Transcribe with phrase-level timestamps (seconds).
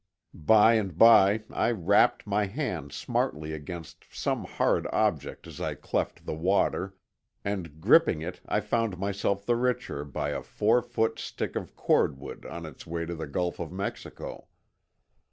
[0.33, 6.25] By and by I rapped my hand smartly against some hard object as I cleft
[6.25, 6.95] the water,
[7.45, 12.47] and gripping it I found myself the richer by a four foot stick of cordwood
[12.47, 14.47] on its way to the Gulf of Mexico.